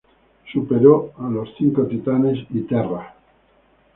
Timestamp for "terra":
2.61-3.13